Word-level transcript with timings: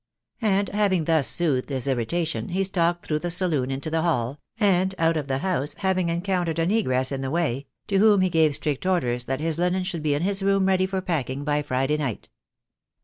And 0.41 0.69
having 0.69 1.03
thus 1.03 1.27
soothed 1.27 1.69
his 1.69 1.87
irritation, 1.87 2.49
he 2.49 2.63
stalked 2.63 3.05
through 3.05 3.19
the 3.19 3.29
saloon 3.29 3.69
into 3.69 3.91
the 3.91 4.01
hall, 4.01 4.39
and 4.59 4.95
out 4.97 5.15
of 5.15 5.27
the 5.27 5.37
house, 5.37 5.75
having 5.77 6.09
encountered 6.09 6.57
a 6.57 6.65
negress 6.65 7.11
in 7.11 7.21
his 7.21 7.29
way, 7.31 7.67
to 7.85 7.97
whom 7.99 8.21
he 8.21 8.29
gave 8.31 8.55
strict 8.55 8.87
orders 8.87 9.25
that 9.25 9.39
his 9.41 9.59
hnen 9.59 9.85
should 9.85 10.01
be 10.01 10.15
in 10.15 10.23
his 10.23 10.41
room 10.41 10.65
ready 10.65 10.87
for 10.87 11.01
packing 11.01 11.43
by 11.43 11.61
Friday 11.61 11.97
night. 11.97 12.29